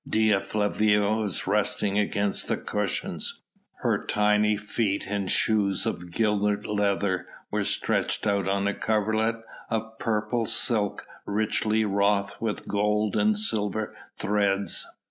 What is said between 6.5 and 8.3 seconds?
leather were stretched